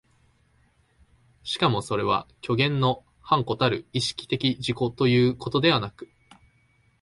[1.43, 6.09] しかもそれは虚幻の伴子たる意識的自己ということではなく、